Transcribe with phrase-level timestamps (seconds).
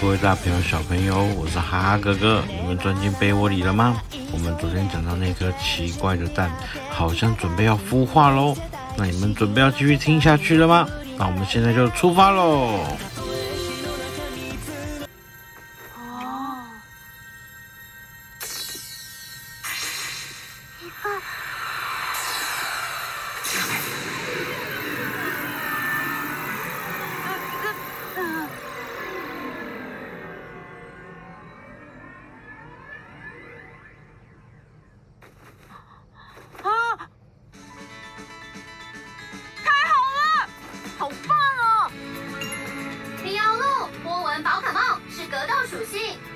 [0.00, 4.02] 各位大朋友、小朋友，我是哈哈哥哥，你们钻进被窝里了吗？
[4.32, 6.50] 我们昨天讲到那颗奇怪的蛋，
[6.90, 8.54] 好像准备要孵化喽。
[8.96, 10.86] 那你们准备要继续听下去了吗？
[11.16, 12.80] 那我们现在就出发喽！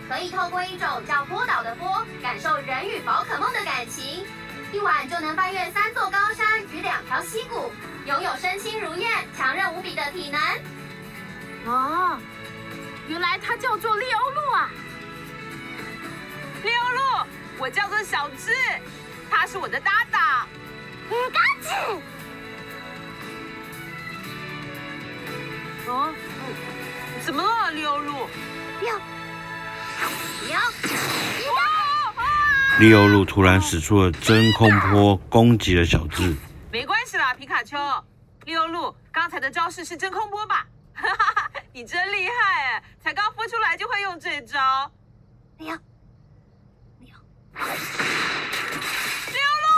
[0.09, 4.25] 可以透过一种叫波导的波，感受人与宝可梦的感情，
[4.73, 7.71] 一晚就能翻越三座高山与两条溪谷，
[8.07, 10.41] 拥有身轻如燕、强韧无比的体能。
[11.67, 12.19] 哦，
[13.07, 14.71] 原来它叫做利欧路啊！
[16.65, 17.27] 利欧路，
[17.59, 18.53] 我叫做小智，
[19.31, 20.49] 他是我的搭档。
[21.11, 21.69] 嗯，嘎子。
[25.87, 26.15] 哦，
[27.25, 28.29] 怎么了，利欧路？
[28.87, 28.99] 要。
[32.79, 36.37] 利欧路突然使出了真空波，攻击了小智。
[36.71, 37.77] 没关系啦，皮卡丘。
[38.45, 40.65] 利欧路，刚才的招式是真空波吧？
[40.95, 42.33] 哈哈，你真厉害
[42.73, 42.83] 哎！
[43.03, 44.91] 才刚孵出来就会用这招。
[45.59, 45.77] 利欧，
[47.01, 47.19] 利欧，
[49.33, 49.75] 利欧路，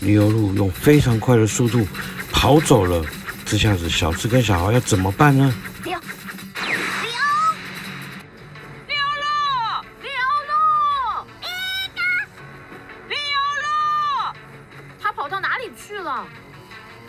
[0.00, 1.86] 利欧路用非常快的速度
[2.32, 3.04] 跑走了。
[3.50, 5.52] 这下子小智跟小豪要怎么办呢？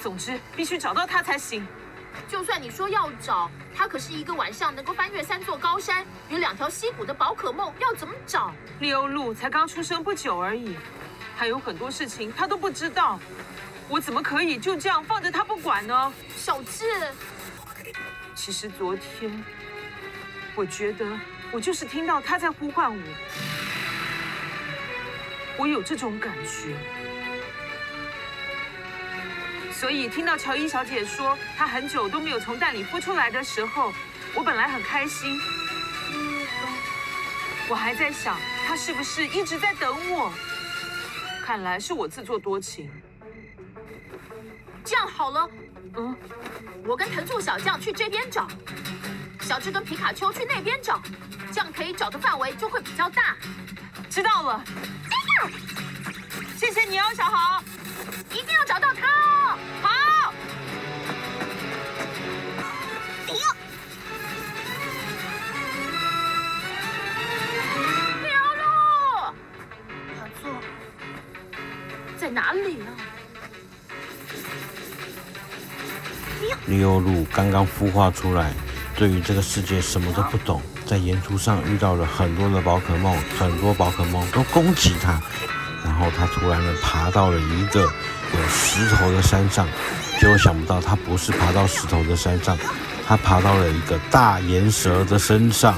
[0.01, 1.65] 总之，必须找到他才行。
[2.27, 8.51] 就算你说要找，他可是一个晚上能够翻越三座高山、有两条溪谷的宝可梦，要怎么找？
[8.79, 10.75] 利欧路才刚出生不久而已，
[11.37, 13.19] 还有很多事情他都不知道。
[13.91, 16.13] 我怎么可以就这样放着他不管呢？
[16.37, 16.85] 小智，
[18.33, 19.43] 其实昨天，
[20.55, 21.05] 我觉得
[21.51, 23.03] 我就是听到他在呼唤我，
[25.57, 26.73] 我有这种感觉。
[29.73, 33.91] 所以听到乔伊小姐说她很久都没有从蛋里孵出来的时候，
[34.33, 35.37] 我本来很开心。
[37.67, 40.31] 我还在想她是不是一直在等我。
[41.43, 42.89] 看来是我自作多情。
[44.83, 45.49] 这样好了，
[45.95, 46.15] 嗯，
[46.85, 48.47] 我跟藤醋小将去这边找，
[49.41, 51.01] 小智跟皮卡丘去那边找，
[51.51, 53.35] 这样可以找的范围就会比较大。
[54.09, 54.63] 知道了。
[56.57, 57.63] 谢谢你哦，小豪。
[58.31, 59.57] 一定要找到他哦！
[59.81, 60.33] 好。
[63.27, 63.53] 利欧，
[68.21, 68.63] 利欧路，
[70.15, 70.43] 他坐
[72.17, 72.89] 在哪里啊？
[76.65, 78.53] 利欧路刚刚孵化出来，
[78.95, 85.21] 对于这个世界什么都不懂，在沿途上遇到了很多的宝可梦，很多宝可梦都攻击它，
[85.83, 87.87] 然后它突然的爬到了一个。
[88.33, 89.67] 有石头的山上，
[90.17, 92.57] 结果想不到它不是爬到石头的山上，
[93.05, 95.77] 它爬到了一个大岩蛇的身上。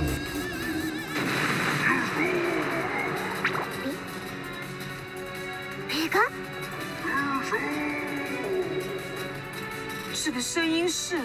[10.33, 11.15] 个声音是。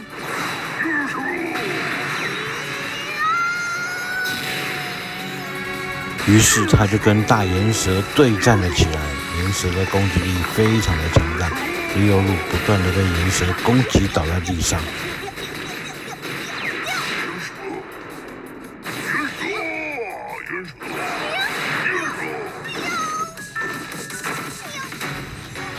[6.26, 9.00] 于是他就跟大岩蛇对战了起来。
[9.38, 11.48] 岩蛇的攻击力非常的强大，
[11.94, 14.78] 利欧鲁不断的被岩蛇攻击倒在地上。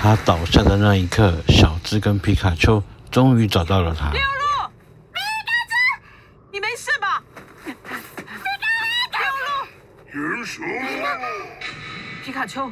[0.02, 2.82] 他倒下的那一刻，小智跟皮卡丘
[3.12, 4.12] 终于找到了他。
[4.12, 4.70] 利欧路，
[5.12, 5.74] 皮卡丘，
[6.52, 7.24] 你没事吧？
[7.66, 8.02] 皮卡，利
[9.26, 10.62] 欧路，岩蛇，
[12.24, 12.72] 皮卡丘。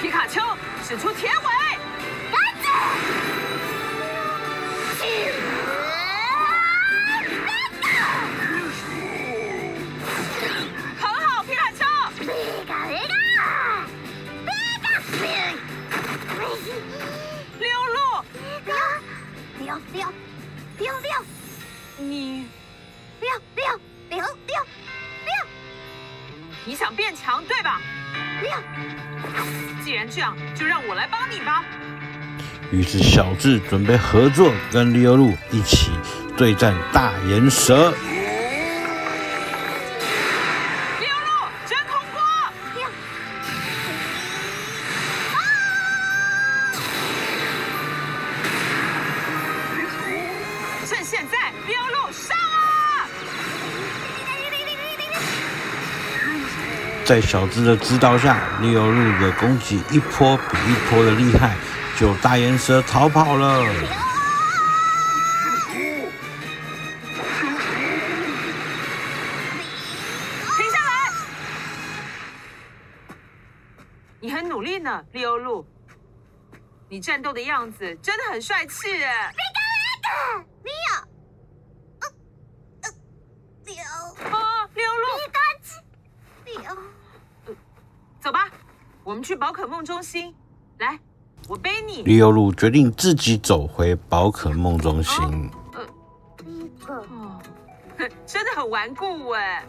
[0.00, 0.40] 皮卡丘
[0.82, 1.44] 使出铁尾，
[2.32, 2.70] 赶紧！
[19.96, 20.10] 利欧，
[20.78, 21.24] 利欧，利欧，利欧，
[22.04, 22.40] 你，
[23.20, 23.76] 利欧，利欧，
[24.10, 24.64] 利欧，利欧，
[25.24, 25.46] 利欧。
[26.66, 27.80] 你想变强，对吧？
[28.38, 28.58] 不要。
[29.82, 31.64] 既然这样，就让我来帮你吧。
[32.70, 35.90] 于是小智准备合作，跟利欧路一起
[36.36, 37.94] 对战大岩蛇。
[57.06, 61.56] 在小智的指导下，利欧路的攻击一波比一波的厉害。
[61.96, 63.62] 就大岩蛇逃跑了。
[70.56, 71.12] 停下来！
[74.18, 75.64] 你很努力呢，利欧路。
[76.88, 79.32] 你战斗的样子真的很帅气哎。
[79.32, 80.70] 利
[82.02, 82.10] 欧，
[83.64, 85.06] 利欧，啊，利欧路，
[86.44, 86.76] 利欧，
[88.20, 88.48] 走吧，
[89.06, 90.34] 我们去宝可梦中心，
[90.78, 90.98] 来。
[91.46, 92.02] 我背你。
[92.02, 95.24] 利欧路决定自己走回宝可梦中心。
[95.24, 95.86] 哦、呃，
[96.44, 97.40] 一个，哦，
[98.26, 99.64] 真的很顽固哎。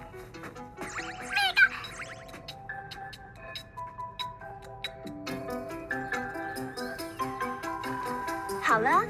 [8.64, 9.04] 好了，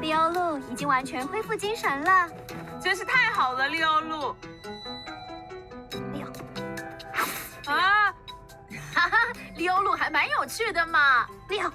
[0.00, 2.28] 利欧路已经完全恢复精神了，
[2.80, 4.36] 真是太好了，利欧路。
[10.04, 11.72] 还蛮有趣的嘛，利欧。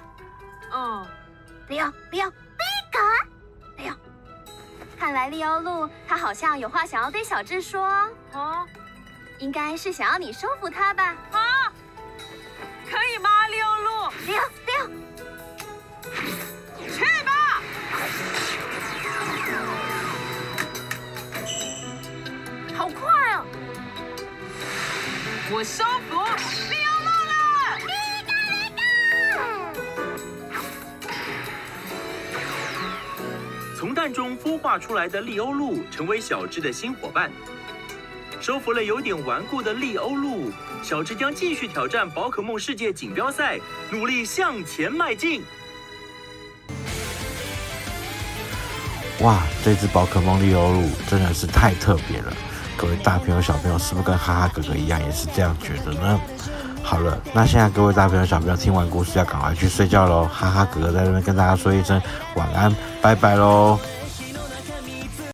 [0.72, 1.04] 嗯，
[1.66, 2.34] 利欧，利欧，利
[2.92, 3.26] 卡，
[3.76, 3.96] 利欧。
[4.96, 8.64] 看来利欧路他好像有话想要对小智说哦，
[9.38, 11.16] 应该是想要你收服他吧？
[11.32, 11.72] 啊，
[12.88, 14.12] 可以吗，利欧路？
[14.26, 14.86] 利欧，利欧，
[16.88, 17.60] 去吧！
[22.76, 23.44] 好快哦！
[25.50, 26.14] 我收服。
[26.14, 26.89] 从
[34.02, 37.30] 蛋中孵化出来的利欧路成为小智的新伙伴，
[38.40, 40.50] 收服了有点顽固的利欧路，
[40.82, 43.60] 小智将继续挑战宝可梦世界锦标赛，
[43.90, 45.42] 努力向前迈进。
[49.20, 52.32] 哇，这只宝可梦利欧路真的是太特别了！
[52.78, 56.18] 各位大朋友小朋友，是不是跟哈哈哥哥一样也是这样觉得呢？
[56.82, 60.24] 好了，那现在各位大朋友小朋友听完故事要赶快去睡觉喽！
[60.24, 62.00] 哈哈哥哥在这边跟大家说一声
[62.36, 63.78] 晚安，拜拜喽。